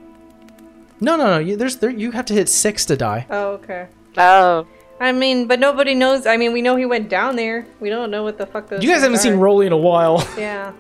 No, 1.01 1.17
no, 1.17 1.27
no. 1.27 1.39
You, 1.39 1.57
there's 1.57 1.77
there. 1.77 1.91
You 1.91 2.11
have 2.11 2.25
to 2.27 2.35
hit 2.35 2.49
six 2.49 2.85
to 2.87 2.97
die. 2.97 3.27
Oh, 3.31 3.53
okay. 3.53 3.87
oh, 4.19 4.67
I 5.01 5.13
mean, 5.13 5.47
but 5.47 5.59
nobody 5.59 5.95
knows. 5.95 6.27
I 6.27 6.37
mean, 6.37 6.53
we 6.53 6.61
know 6.61 6.77
he 6.77 6.85
went 6.87 7.09
down 7.09 7.35
there. 7.37 7.67
We 7.81 7.89
don't 7.89 8.11
know 8.11 8.23
what 8.23 8.37
the 8.37 8.47
fuck 8.47 8.69
those. 8.69 8.83
You 8.83 8.91
guys 8.91 9.01
haven't 9.03 9.19
seen 9.19 9.33
are. 9.33 9.37
Rolly 9.39 9.67
in 9.67 9.73
a 9.73 9.77
while. 9.77 10.27
Yeah. 10.39 10.73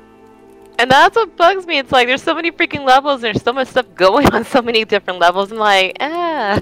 and 0.79 0.91
that's 0.91 1.17
what 1.17 1.37
bugs 1.37 1.67
me. 1.67 1.79
It's 1.79 1.91
like 1.93 2.07
there's 2.07 2.23
so 2.23 2.35
many 2.35 2.51
freaking 2.51 2.85
levels. 2.85 3.23
There's 3.23 3.43
so 3.43 3.53
much 3.53 3.69
stuff 3.69 3.87
going 3.95 4.27
on 4.35 4.45
so 4.45 4.61
many 4.63 4.85
different 4.85 5.19
levels. 5.21 5.51
I'm 5.53 5.59
like, 5.59 5.97
ah. 6.01 6.61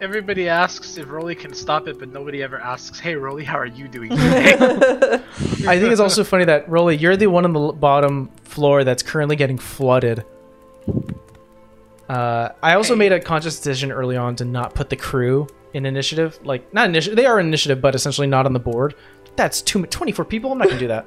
Everybody 0.00 0.48
asks 0.50 0.98
if 0.98 1.08
Rolly 1.10 1.34
can 1.34 1.54
stop 1.54 1.88
it, 1.88 1.98
but 1.98 2.10
nobody 2.12 2.42
ever 2.42 2.58
asks, 2.60 3.00
"Hey, 3.00 3.14
Rolly, 3.14 3.44
how 3.44 3.58
are 3.58 3.64
you 3.64 3.88
doing 3.88 4.10
today?" 4.16 4.52
I 5.66 5.78
think 5.80 5.92
it's 5.92 6.00
also 6.00 6.24
funny 6.24 6.44
that 6.44 6.68
Rolly, 6.68 6.96
you're 6.96 7.16
the 7.16 7.28
one 7.28 7.46
on 7.46 7.54
the 7.54 7.72
bottom 7.72 8.28
floor 8.42 8.84
that's 8.84 9.02
currently 9.02 9.36
getting 9.36 9.56
flooded. 9.56 10.24
Uh, 12.08 12.50
I 12.62 12.74
also 12.74 12.94
Hey. 12.94 12.98
made 12.98 13.12
a 13.12 13.20
conscious 13.20 13.56
decision 13.56 13.90
early 13.90 14.16
on 14.16 14.36
to 14.36 14.44
not 14.44 14.74
put 14.74 14.90
the 14.90 14.96
crew 14.96 15.46
in 15.72 15.86
initiative. 15.86 16.38
Like, 16.44 16.72
not 16.74 16.88
initiative. 16.88 17.16
They 17.16 17.26
are 17.26 17.40
initiative, 17.40 17.80
but 17.80 17.94
essentially 17.94 18.26
not 18.26 18.46
on 18.46 18.52
the 18.52 18.60
board. 18.60 18.94
That's 19.36 19.62
too 19.62 19.78
much. 19.78 19.90
24 19.90 20.24
people. 20.26 20.52
I'm 20.52 20.58
not 20.58 20.68
gonna 20.68 20.78
do 20.78 20.88
that. 20.88 21.06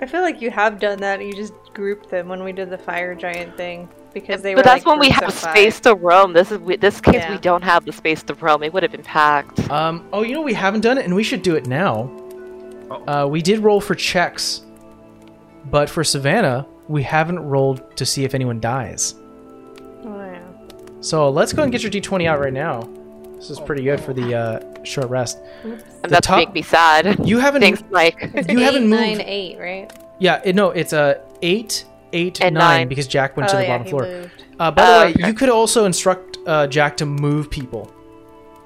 I 0.00 0.06
feel 0.06 0.22
like 0.22 0.40
you 0.40 0.50
have 0.50 0.80
done 0.80 0.98
that. 1.00 1.24
You 1.24 1.32
just 1.32 1.52
grouped 1.74 2.10
them 2.10 2.28
when 2.28 2.42
we 2.42 2.52
did 2.52 2.70
the 2.70 2.78
fire 2.78 3.14
giant 3.14 3.56
thing 3.56 3.88
because 4.14 4.42
they 4.42 4.54
but 4.54 4.58
were. 4.58 4.62
that's 4.64 4.84
like, 4.84 4.86
when 4.86 4.98
we 4.98 5.10
have 5.10 5.28
of 5.28 5.34
space 5.34 5.78
to 5.80 5.94
roam. 5.94 6.32
This 6.32 6.50
is 6.50 6.58
we- 6.58 6.76
this 6.76 7.00
case 7.00 7.14
Yeah. 7.16 7.30
we 7.32 7.38
don't 7.38 7.62
have 7.62 7.84
the 7.84 7.92
space 7.92 8.22
to 8.24 8.34
roam. 8.34 8.62
It 8.62 8.72
would 8.72 8.82
have 8.82 8.92
been 8.92 9.02
packed. 9.04 9.70
Um, 9.70 10.04
oh, 10.12 10.22
you 10.22 10.34
know 10.34 10.42
we 10.42 10.54
haven't 10.54 10.80
done 10.80 10.98
it, 10.98 11.04
and 11.04 11.14
we 11.14 11.22
should 11.22 11.42
do 11.42 11.54
it 11.56 11.66
now. 11.66 12.10
Uh, 13.06 13.26
we 13.30 13.42
did 13.42 13.60
roll 13.60 13.80
for 13.80 13.94
checks, 13.94 14.62
but 15.70 15.88
for 15.88 16.02
Savannah, 16.04 16.66
we 16.88 17.02
haven't 17.04 17.38
rolled 17.38 17.96
to 17.96 18.04
see 18.04 18.24
if 18.24 18.34
anyone 18.34 18.60
dies. 18.60 19.14
Oh 21.02 21.06
yeah. 21.06 21.08
So 21.10 21.30
let's 21.30 21.52
go 21.52 21.62
and 21.62 21.72
get 21.72 21.82
your 21.82 21.90
d20 21.90 22.26
out 22.26 22.40
right 22.40 22.52
now. 22.52 22.88
This 23.36 23.50
is 23.50 23.58
pretty 23.60 23.82
good 23.82 24.00
for 24.00 24.12
the 24.12 24.34
uh, 24.34 24.84
short 24.84 25.08
rest. 25.10 25.38
And 25.64 25.80
The 26.02 26.08
that's 26.08 26.26
top- 26.26 26.38
make 26.38 26.52
me 26.52 26.62
sad. 26.62 27.26
You 27.26 27.38
haven't. 27.38 27.62
Thanks, 27.62 27.82
Mike. 27.90 28.20
You 28.48 28.58
haven't 28.60 28.84
eight, 28.84 28.88
moved. 28.88 28.90
nine, 28.90 29.20
eight, 29.20 29.58
right? 29.58 29.92
Yeah, 30.20 30.40
it, 30.44 30.54
no, 30.54 30.70
it's 30.70 30.92
a 30.92 31.20
eight, 31.42 31.84
eight, 32.12 32.40
And 32.40 32.54
nine, 32.54 32.62
nine. 32.82 32.88
because 32.88 33.08
Jack 33.08 33.36
went 33.36 33.48
oh 33.48 33.52
to 33.52 33.56
the 33.56 33.62
yeah, 33.64 33.78
bottom 33.78 33.90
floor. 33.90 34.30
Uh, 34.60 34.70
by 34.70 34.82
Oh, 34.82 35.00
the 35.00 35.06
way, 35.06 35.10
okay. 35.14 35.26
you 35.26 35.34
could 35.34 35.48
also 35.48 35.84
instruct 35.86 36.38
uh, 36.46 36.68
Jack 36.68 36.96
to 36.98 37.06
move 37.06 37.50
people 37.50 37.92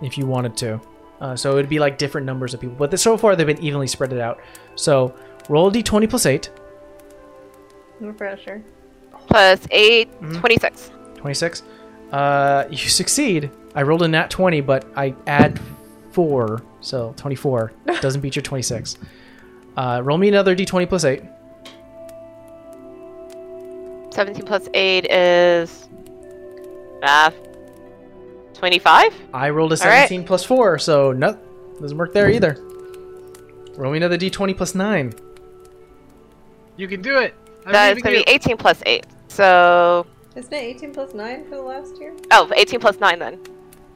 if 0.02 0.19
you 0.19 0.26
wanted 0.26 0.57
to. 0.59 0.78
Uh, 1.23 1.35
so 1.35 1.52
it 1.52 1.55
would 1.55 1.69
be 1.71 1.78
like 1.78 1.97
different 1.97 2.26
numbers 2.26 2.52
of 2.52 2.61
people, 2.61 2.76
but 2.76 2.90
th- 2.90 3.00
so 3.00 3.16
far 3.16 3.35
they've 3.35 3.47
been 3.47 3.62
evenly 3.64 3.87
spread 3.87 4.12
it 4.12 4.21
out. 4.21 4.38
So 4.75 5.14
roll 5.49 5.69
a 5.69 5.71
d20 5.73 6.11
plus 6.11 6.26
eight, 6.26 6.50
No 8.00 8.12
pressure. 8.12 8.62
Plus 9.28 9.66
8, 9.71 10.12
Mm-hmm. 10.21 10.38
26. 10.40 10.90
26. 11.16 11.62
Uh, 12.13 12.65
you 12.71 12.77
succeed. 12.77 13.51
I 13.75 13.83
rolled 13.83 14.03
a 14.03 14.09
nat 14.09 14.31
20, 14.31 14.61
but 14.63 14.87
I 14.97 15.15
add 15.27 15.61
four, 16.13 16.63
so 16.81 17.13
24 17.17 17.73
doesn't 18.01 18.21
beat 18.21 18.37
your 18.37 18.43
26. 18.43 18.97
Uh, 19.77 20.01
roll 20.03 20.17
me 20.17 20.29
another 20.29 20.57
d20 20.57 20.89
plus 20.89 21.05
eight. 21.05 21.23
17 24.13 24.47
plus 24.47 24.67
8 24.73 25.07
is. 25.11 25.89
Math. 27.03 27.35
25? 28.55 29.15
I 29.35 29.51
rolled 29.51 29.75
a 29.75 29.83
All 29.83 29.91
right. 29.91 30.09
17 30.09 30.25
plus 30.25 30.43
4, 30.43 30.79
so 30.79 31.13
no, 31.13 31.39
doesn't 31.81 31.99
work 31.99 32.15
there 32.15 32.31
either. 32.31 32.57
Roll 33.77 33.93
me 33.93 33.99
another 33.99 34.17
d20 34.17 34.57
plus 34.57 34.75
9. 34.75 35.13
you 36.79 36.89
can 36.89 37.03
do 37.03 37.19
it. 37.19 37.35
I 37.67 37.73
That 37.73 37.97
is 37.97 38.03
going 38.03 38.17
to 38.19 38.25
be 38.25 38.31
18 38.33 38.57
plus 38.57 38.83
8. 38.87 39.05
So. 39.29 40.07
Isn't 40.37 40.52
it 40.52 40.57
18 40.57 40.93
plus 40.93 41.14
9 41.14 41.45
for 41.45 41.57
the 41.57 41.62
last 41.62 41.99
year? 41.99 42.14
Oh, 42.31 42.50
18 42.55 42.78
plus 42.81 43.00
9 43.00 43.19
then. 43.19 43.40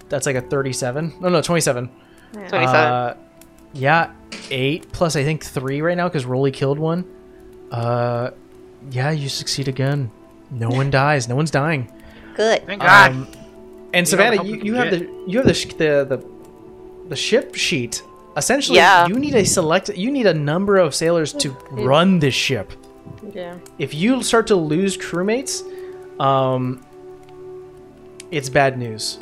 That's 0.08 0.26
like 0.26 0.36
a 0.36 0.40
37. 0.40 1.14
No, 1.20 1.28
no, 1.28 1.40
27. 1.42 1.88
27. 2.32 2.64
Uh, 2.74 3.16
yeah, 3.72 4.12
8 4.50 4.90
plus 4.92 5.16
I 5.16 5.22
think 5.24 5.44
3 5.44 5.80
right 5.82 5.96
now 5.96 6.08
because 6.08 6.24
Rolly 6.24 6.50
killed 6.50 6.78
one. 6.78 7.04
Uh, 7.70 8.30
yeah, 8.90 9.10
you 9.10 9.28
succeed 9.28 9.68
again. 9.68 10.10
No 10.50 10.68
one 10.70 10.90
dies. 11.02 11.28
No 11.28 11.36
one's 11.36 11.50
dying. 11.50 11.92
Good. 12.34 12.66
Thank 12.66 12.80
God. 12.82 13.10
Um, 13.12 13.28
and 13.92 14.06
You 14.06 14.10
Savannah, 14.10 14.36
how 14.38 14.44
you, 14.44 14.56
you 14.56 14.74
have 14.74 14.90
the 14.90 14.98
you 15.26 15.38
have 15.38 15.46
the, 15.46 15.54
sh- 15.54 15.66
the 15.74 16.06
the 16.08 16.24
the 17.08 17.16
ship 17.16 17.54
sheet. 17.54 18.02
Essentially, 18.36 18.76
Yeah. 18.78 19.06
you 19.08 19.18
need 19.18 19.34
a 19.34 19.44
select. 19.44 19.88
You 19.90 20.10
need 20.12 20.26
a 20.26 20.34
number 20.34 20.78
of 20.78 20.94
sailors 20.94 21.32
to 21.34 21.50
run 21.72 22.20
this 22.20 22.34
ship. 22.34 22.72
Yeah. 23.34 23.58
If 23.78 23.92
you 23.92 24.22
start 24.22 24.46
to 24.48 24.54
lose 24.56 24.96
crewmates, 24.96 25.62
um, 26.20 26.84
it's 28.30 28.48
bad 28.48 28.78
news. 28.78 29.18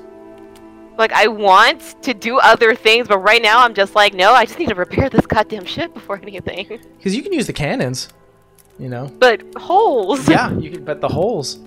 Like, 0.99 1.13
I 1.13 1.29
want 1.29 2.03
to 2.03 2.13
do 2.13 2.39
other 2.39 2.75
things, 2.75 3.07
but 3.07 3.19
right 3.19 3.41
now 3.41 3.65
I'm 3.65 3.73
just 3.73 3.95
like, 3.95 4.15
no, 4.15 4.33
I 4.33 4.45
just 4.45 4.59
need 4.59 4.69
to 4.69 4.75
repair 4.75 5.09
this 5.09 5.25
goddamn 5.27 5.65
ship 5.65 5.95
before 5.95 6.19
anything. 6.21 6.81
Because 6.97 7.15
you 7.15 7.23
can 7.23 7.33
use 7.33 7.47
the 7.47 7.53
cannons, 7.53 8.09
you 8.79 8.89
know. 8.89 9.07
But 9.19 9.43
holes. 9.57 10.29
Yeah, 10.29 10.53
you 10.59 10.73
can. 10.73 10.85
But 10.85 11.01
the 11.01 11.09
holes. 11.09 11.61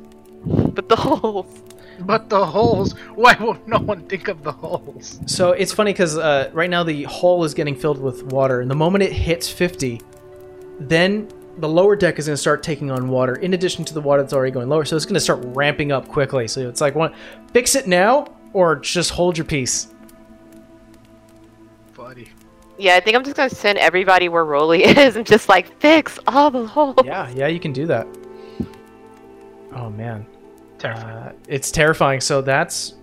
But 0.46 0.90
the 0.90 0.98
holes. 0.98 1.62
But 2.02 2.30
the 2.30 2.46
holes. 2.46 2.94
Why 3.16 3.38
won't 3.40 3.66
no 3.68 3.80
one 3.80 4.02
think 4.08 4.28
of 4.28 4.44
the 4.44 4.52
holes? 4.52 5.20
So 5.28 5.52
it's 5.52 5.72
funny 5.72 5.94
because 5.94 6.18
uh, 6.18 6.50
right 6.52 6.70
now 6.70 6.84
the 6.84 7.04
hole 7.04 7.46
is 7.46 7.54
getting 7.54 7.76
filled 7.76 8.02
with 8.02 8.24
water, 8.24 8.60
and 8.60 8.70
the 8.70 8.76
moment 8.76 9.04
it 9.04 9.14
hits 9.14 9.48
50, 9.50 10.02
then 10.80 11.30
the 11.58 11.68
lower 11.70 11.96
deck 11.96 12.18
is 12.20 12.28
going 12.28 12.34
to 12.36 12.42
start 12.42 12.64
taking 12.64 12.90
on 12.92 13.10
water 13.10 13.36
in 13.36 13.54
addition 13.54 13.84
to 13.86 13.94
the 13.94 14.02
water 14.02 14.22
that's 14.22 14.34
already 14.34 14.52
going 14.52 14.70
lower. 14.70 14.86
So 14.86 14.96
it's 14.96 15.06
going 15.06 15.16
to 15.16 15.20
start 15.20 15.40
ramping 15.44 15.92
up 15.92 16.08
quickly. 16.08 16.48
So 16.48 16.68
it's 16.68 16.82
like, 16.82 16.96
one, 16.96 17.14
fix 17.54 17.76
it 17.76 17.88
now 17.88 18.28
or 18.54 18.78
just 18.78 19.12
hold 19.12 19.38
your 19.38 19.46
peace. 19.46 19.88
Buddy. 21.96 22.30
Yeah, 22.78 22.96
I 22.96 23.00
think 23.00 23.16
I'm 23.16 23.24
just 23.24 23.36
gonna 23.38 23.50
send 23.50 23.78
everybody 23.78 24.28
where 24.28 24.44
Rolly 24.44 24.84
is 24.98 25.16
and 25.16 25.26
just 25.26 25.48
like 25.50 25.80
fix 25.80 26.18
all 26.28 26.50
the 26.50 26.66
holes. 26.66 26.96
Yeah, 27.06 27.30
yeah, 27.30 27.48
you 27.48 27.60
can 27.60 27.74
do 27.74 27.86
that. 27.86 28.08
Oh 29.74 29.90
man, 29.92 30.26
Terrifying. 30.80 31.18
uh, 31.18 31.34
it's 31.48 31.70
terrifying. 31.70 32.22
So 32.22 32.42
that's 32.42 32.96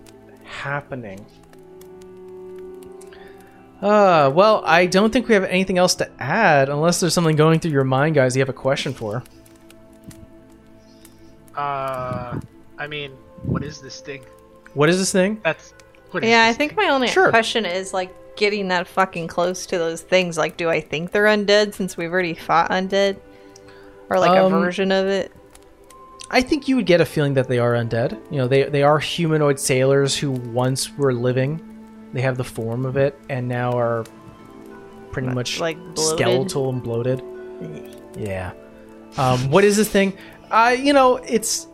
happening. 0.43 1.25
Uh, 3.81 4.29
well, 4.33 4.61
I 4.65 4.85
don't 4.87 5.11
think 5.11 5.27
we 5.29 5.33
have 5.35 5.45
anything 5.45 5.77
else 5.77 5.95
to 5.95 6.09
add, 6.21 6.67
unless 6.69 6.99
there's 6.99 7.13
something 7.13 7.35
going 7.37 7.59
through 7.61 7.71
your 7.71 7.85
mind, 7.85 8.15
guys. 8.15 8.35
You 8.35 8.41
have 8.41 8.49
a 8.49 8.53
question 8.53 8.93
for. 8.93 9.23
Uh, 11.55 12.39
I 12.77 12.87
mean, 12.87 13.11
what 13.43 13.63
is 13.63 13.81
this 13.81 14.01
thing? 14.01 14.23
What 14.73 14.89
is 14.89 14.97
this 14.99 15.11
thing? 15.11 15.39
That's. 15.43 15.73
What 16.11 16.23
is 16.23 16.29
Yeah, 16.29 16.45
I 16.45 16.53
think 16.53 16.75
thing? 16.75 16.85
my 16.85 16.91
only 16.91 17.07
Sure. 17.07 17.29
question 17.29 17.65
is 17.65 17.93
like 17.93 18.13
getting 18.35 18.69
that 18.69 18.87
fucking 18.87 19.27
close 19.27 19.65
to 19.67 19.77
those 19.77 20.01
things. 20.01 20.37
Like, 20.37 20.57
do 20.57 20.69
I 20.69 20.81
think 20.81 21.11
they're 21.11 21.25
undead 21.25 21.73
since 21.73 21.95
we've 21.97 22.11
already 22.11 22.33
fought 22.33 22.71
undead? 22.71 23.17
Or 24.09 24.19
like 24.19 24.31
Um, 24.31 24.53
a 24.53 24.59
version 24.59 24.91
of 24.91 25.05
it? 25.07 25.31
I 26.31 26.41
think 26.41 26.67
you 26.67 26.75
would 26.75 26.85
get 26.85 26.99
a 27.01 27.05
feeling 27.05 27.33
that 27.35 27.47
they 27.47 27.59
are 27.59 27.73
undead. 27.73 28.17
You 28.31 28.37
know, 28.39 28.47
they 28.47 28.63
they 28.63 28.83
are 28.83 28.99
humanoid 28.99 29.59
sailors 29.59 30.15
who 30.17 30.31
once 30.31 30.95
were 30.97 31.13
living. 31.13 31.61
They 32.13 32.21
have 32.21 32.37
the 32.37 32.43
form 32.43 32.85
of 32.85 32.97
it, 32.97 33.19
and 33.29 33.47
now 33.47 33.77
are 33.77 34.03
pretty 35.11 35.29
much 35.29 35.59
like 35.59 35.77
bloated? 35.95 36.17
skeletal 36.19 36.69
and 36.69 36.81
bloated. 36.83 37.21
Yeah. 38.17 38.53
Um, 39.17 39.49
what 39.51 39.63
is 39.63 39.77
this 39.77 39.89
thing? 39.89 40.17
Uh, 40.51 40.75
you 40.77 40.93
know, 40.93 41.17
it's 41.17 41.67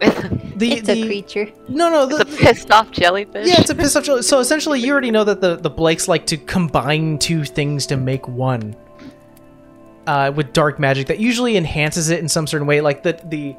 The, 0.00 0.72
it's 0.72 0.88
a 0.88 1.02
creature. 1.06 1.50
No, 1.68 1.88
no. 1.90 2.06
The, 2.06 2.24
the 2.24 2.36
pissed 2.36 2.70
off 2.70 2.90
jellyfish. 2.90 3.46
yeah, 3.48 3.60
it's 3.60 3.70
a 3.70 3.74
pissed 3.74 3.96
off. 3.96 4.04
jelly- 4.04 4.22
So 4.22 4.40
essentially, 4.40 4.80
you 4.80 4.92
already 4.92 5.10
know 5.10 5.24
that 5.24 5.40
the 5.40 5.56
the 5.56 5.70
Blakes 5.70 6.08
like 6.08 6.26
to 6.26 6.36
combine 6.36 7.18
two 7.18 7.44
things 7.44 7.86
to 7.86 7.96
make 7.96 8.26
one. 8.28 8.76
Uh, 10.06 10.32
with 10.34 10.52
dark 10.52 10.80
magic 10.80 11.06
that 11.06 11.20
usually 11.20 11.56
enhances 11.56 12.10
it 12.10 12.18
in 12.18 12.28
some 12.28 12.46
certain 12.48 12.66
way, 12.66 12.80
like 12.80 13.04
the 13.04 13.20
the 13.26 13.54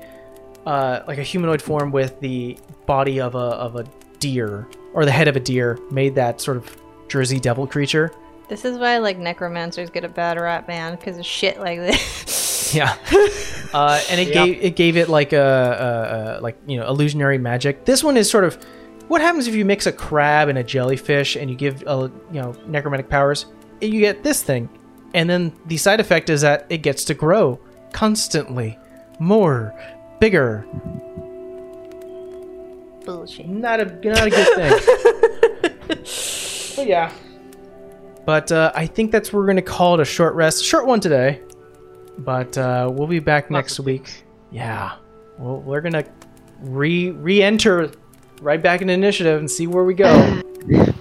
uh, 0.70 1.02
like 1.08 1.18
a 1.18 1.24
humanoid 1.24 1.62
form 1.62 1.92
with 1.92 2.20
the 2.20 2.58
body 2.86 3.22
of 3.22 3.36
a 3.36 3.38
of 3.38 3.78
a 3.78 3.86
deer 4.24 4.68
or 4.94 5.04
the 5.06 5.12
head 5.12 5.28
of 5.28 5.36
a 5.36 5.40
deer 5.40 5.78
made 5.92 6.16
that 6.16 6.40
sort 6.40 6.56
of 6.58 6.82
Jersey 7.10 7.40
devil 7.40 7.68
creature. 7.68 8.12
This 8.48 8.64
is 8.66 8.78
why 8.78 8.98
like 9.00 9.18
necromancers 9.18 9.90
get 9.90 10.04
a 10.06 10.10
bad 10.10 10.38
rap, 10.40 10.68
man, 10.68 10.96
because 10.96 11.18
of 11.18 11.26
shit 11.26 11.60
like 11.60 11.80
this. 11.80 12.32
Yeah. 12.74 12.98
Uh, 13.72 14.02
and 14.10 14.20
it 14.20 14.30
Yeah. 14.30 14.46
gave 14.46 14.64
it 14.64 14.76
gave 14.76 14.98
it 14.98 15.08
like 15.08 15.32
a, 15.32 16.38
a, 16.38 16.40
a 16.40 16.42
like 16.42 16.58
you 16.66 16.78
know 16.78 16.88
illusionary 16.88 17.38
magic. 17.38 17.86
This 17.86 18.04
one 18.04 18.18
is 18.18 18.28
sort 18.30 18.46
of 18.46 18.56
what 19.10 19.22
happens 19.22 19.48
if 19.48 19.54
you 19.54 19.64
mix 19.64 19.86
a 19.86 19.92
crab 19.92 20.50
and 20.50 20.58
a 20.58 20.64
jellyfish 20.64 21.36
and 21.36 21.52
you 21.52 21.56
give 21.56 21.84
uh, 21.86 22.10
you 22.32 22.42
know 22.42 22.56
necromantic 22.66 23.10
powers. 23.10 23.46
You 23.80 24.00
get 24.00 24.24
this 24.24 24.42
thing, 24.42 24.70
and 25.14 25.30
then 25.30 25.54
the 25.68 25.78
side 25.78 26.00
effect 26.00 26.32
is 26.32 26.42
that 26.42 26.66
it 26.70 26.80
gets 26.80 27.04
to 27.06 27.14
grow 27.14 27.60
constantly, 27.92 28.80
more, 29.20 29.72
bigger. 30.20 30.66
Bullshit. 33.06 33.48
Not 33.48 33.80
a 33.80 33.86
not 33.86 34.28
a 34.28 34.30
good 34.30 34.48
thing. 34.56 35.88
but 36.76 36.88
yeah. 36.88 37.12
But 38.26 38.52
uh, 38.52 38.72
I 38.74 38.86
think 38.88 39.12
that's 39.12 39.34
what 39.34 39.40
we're 39.40 39.48
gonna 39.48 39.62
call 39.62 39.96
it 39.96 40.00
a 40.00 40.06
short 40.06 40.34
rest. 40.36 40.64
Short 40.64 40.86
one 40.86 41.00
today. 41.00 41.42
But 42.18 42.58
uh, 42.58 42.90
we'll 42.94 43.08
be 43.08 43.20
back 43.20 43.46
Lots 43.46 43.52
next 43.52 43.80
week. 43.82 44.06
things. 44.08 44.24
Yeah. 44.52 44.96
Well, 45.38 45.60
we're 45.62 45.82
gonna 45.82 46.06
re 46.62 47.12
re-enter 47.12 47.92
right 48.42 48.62
back 48.62 48.82
in 48.82 48.90
initiative 48.90 49.40
and 49.40 49.50
see 49.50 49.68
where 49.68 49.84
we 49.84 49.94
go. 49.94 50.42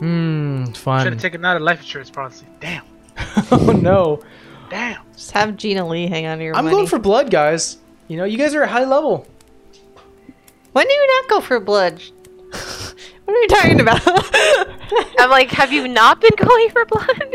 Hmm, 0.00 0.64
fine. 0.72 1.04
Should 1.04 1.12
have 1.12 1.20
taken 1.20 1.44
out 1.44 1.60
a 1.60 1.62
life 1.62 1.80
insurance 1.80 2.08
policy. 2.08 2.46
Damn. 2.58 2.84
oh 3.52 3.78
no. 3.82 4.22
Damn. 4.70 5.02
Just 5.12 5.32
have 5.32 5.56
Gina 5.58 5.86
Lee 5.86 6.06
hang 6.06 6.24
on 6.24 6.38
to 6.38 6.44
your 6.44 6.56
I'm 6.56 6.64
money. 6.64 6.74
going 6.74 6.86
for 6.86 6.98
blood, 6.98 7.30
guys. 7.30 7.76
You 8.08 8.16
know, 8.16 8.24
you 8.24 8.38
guys 8.38 8.54
are 8.54 8.62
at 8.62 8.70
high 8.70 8.84
level. 8.84 9.26
When 10.72 10.86
do 10.86 10.92
you 10.92 11.06
not 11.06 11.28
go 11.28 11.40
for 11.40 11.58
blood? 11.60 12.00
what 12.50 13.36
are 13.36 13.40
you 13.40 13.48
talking 13.48 13.80
about? 13.80 14.00
I'm 15.18 15.30
like, 15.30 15.50
have 15.50 15.72
you 15.72 15.88
not 15.88 16.20
been 16.20 16.36
going 16.36 16.70
for 16.70 16.84
blood? 16.84 17.34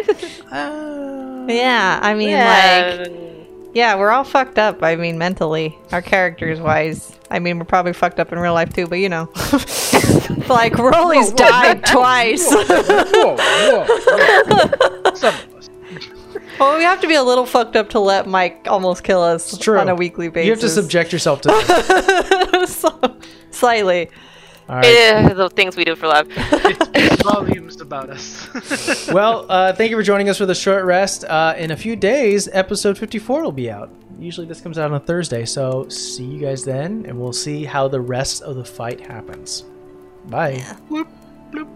Uh, 0.51 1.45
yeah, 1.49 1.99
I 2.01 2.13
mean, 2.13 2.31
like, 2.31 3.69
yeah, 3.75 3.95
we're 3.97 4.11
all 4.11 4.23
fucked 4.23 4.57
up. 4.57 4.81
I 4.83 4.95
mean, 4.95 5.17
mentally, 5.17 5.77
our 5.91 6.01
characters 6.01 6.61
wise. 6.61 7.11
I 7.29 7.39
mean, 7.39 7.59
we're 7.59 7.65
probably 7.65 7.93
fucked 7.93 8.19
up 8.19 8.31
in 8.31 8.39
real 8.39 8.53
life 8.53 8.71
too, 8.73 8.87
but 8.87 8.99
you 8.99 9.09
know, 9.09 9.29
like 10.47 10.77
Rolly's 10.77 11.31
died 11.33 11.85
twice. 11.85 12.49
Whoa, 12.51 13.35
whoa, 13.35 13.85
whoa. 13.85 15.13
Some 15.13 15.35
of 15.35 15.55
us. 15.55 15.69
Well, 16.59 16.77
we 16.77 16.83
have 16.83 17.01
to 17.01 17.07
be 17.07 17.15
a 17.15 17.23
little 17.23 17.45
fucked 17.45 17.75
up 17.75 17.89
to 17.91 17.99
let 17.99 18.27
Mike 18.27 18.67
almost 18.69 19.03
kill 19.03 19.21
us 19.21 19.57
true. 19.57 19.79
on 19.79 19.89
a 19.89 19.95
weekly 19.95 20.29
basis. 20.29 20.45
You 20.45 20.51
have 20.51 20.61
to 20.61 20.69
subject 20.69 21.13
yourself 21.13 21.41
to 21.41 21.49
this. 21.49 22.75
So- 22.75 23.17
slightly. 23.51 24.09
All 24.67 24.77
right. 24.77 24.85
Eh, 24.85 25.33
the 25.33 25.49
things 25.49 25.75
we 25.75 25.85
do 25.85 25.95
for 25.95 26.07
love. 26.07 26.27
It 26.31 26.83
speaks 26.83 27.21
volumes 27.23 27.79
about 27.79 28.09
us. 28.09 29.07
well, 29.11 29.45
uh, 29.49 29.73
thank 29.73 29.91
you 29.91 29.97
for 29.97 30.01
joining 30.01 30.27
us 30.27 30.39
for 30.39 30.47
the 30.47 30.55
short 30.55 30.85
rest. 30.85 31.23
Uh, 31.23 31.53
in 31.55 31.69
a 31.69 31.77
few 31.77 31.95
days, 31.95 32.49
episode 32.51 32.97
54 32.97 33.43
will 33.43 33.51
be 33.51 33.69
out. 33.69 33.91
Usually 34.17 34.47
this 34.47 34.61
comes 34.61 34.79
out 34.79 34.89
on 34.89 34.97
a 34.97 34.99
Thursday, 34.99 35.45
so 35.45 35.87
see 35.89 36.23
you 36.23 36.39
guys 36.39 36.63
then, 36.65 37.05
and 37.05 37.19
we'll 37.19 37.33
see 37.33 37.63
how 37.63 37.87
the 37.87 38.01
rest 38.01 38.41
of 38.41 38.55
the 38.55 38.65
fight 38.65 38.99
happens. 38.99 39.65
Bye. 40.29 40.63
Bloop, 40.89 41.07
bloop. 41.51 41.67